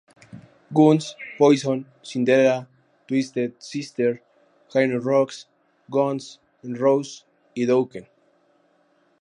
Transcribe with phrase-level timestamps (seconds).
[0.73, 2.67] Guns, Poison, Cinderella,
[3.07, 4.19] Twisted Sister,
[4.73, 5.45] Hanoi Rocks,
[5.91, 7.23] Guns N' Roses
[7.55, 8.07] y Dokken.